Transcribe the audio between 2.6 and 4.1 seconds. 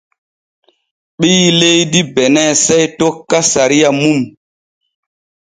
sey tokka sariya